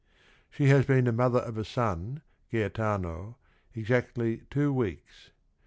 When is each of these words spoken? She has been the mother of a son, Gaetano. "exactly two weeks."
She 0.49 0.69
has 0.69 0.83
been 0.87 1.05
the 1.05 1.11
mother 1.11 1.37
of 1.37 1.59
a 1.59 1.63
son, 1.63 2.23
Gaetano. 2.49 3.37
"exactly 3.75 4.37
two 4.49 4.73
weeks." 4.73 5.29